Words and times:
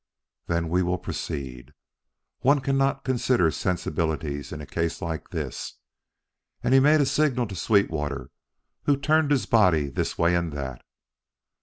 "Then 0.47 0.69
we 0.69 0.81
will 0.81 0.97
proceed. 0.97 1.73
One 2.39 2.59
cannot 2.59 3.03
consider 3.03 3.51
sensibilities 3.51 4.51
in 4.51 4.59
a 4.59 4.65
case 4.65 4.99
like 4.99 5.29
this." 5.29 5.75
And 6.63 6.73
he 6.73 6.79
made 6.79 7.01
a 7.01 7.05
signal 7.05 7.45
to 7.45 7.55
Sweetwater, 7.55 8.31
who 8.85 8.97
turned 8.97 9.29
his 9.29 9.45
body 9.45 9.89
this 9.91 10.17
way 10.17 10.33
and 10.33 10.51
that. 10.53 10.81